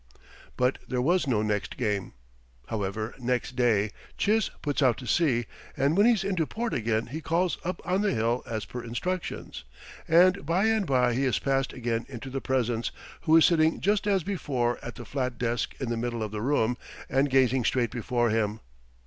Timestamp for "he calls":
7.05-7.59